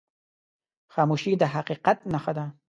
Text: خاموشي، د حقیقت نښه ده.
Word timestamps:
خاموشي، 0.93 1.31
د 1.41 1.43
حقیقت 1.55 1.97
نښه 2.11 2.31
ده. 2.37 2.45